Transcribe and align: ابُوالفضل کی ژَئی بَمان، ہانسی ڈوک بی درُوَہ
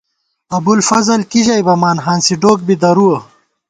ابُوالفضل 0.57 1.21
کی 1.31 1.41
ژَئی 1.45 1.63
بَمان، 1.67 1.97
ہانسی 2.05 2.35
ڈوک 2.41 2.59
بی 2.67 2.75
درُوَہ 2.81 3.17